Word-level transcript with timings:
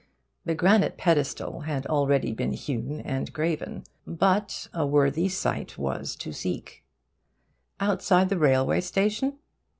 The 0.45 0.55
granite 0.55 0.97
pedestal 0.97 1.59
had 1.59 1.85
already 1.85 2.31
been 2.33 2.53
hewn 2.53 3.01
and 3.01 3.31
graven; 3.31 3.83
but 4.07 4.67
a 4.73 4.83
worthy 4.83 5.29
site 5.29 5.77
was 5.77 6.15
to 6.15 6.33
seek. 6.33 6.83
Outside 7.79 8.29
the 8.29 8.39
railway 8.39 8.81
station? 8.81 9.37